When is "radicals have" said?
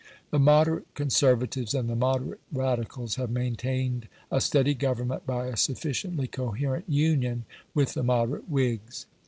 2.51-3.29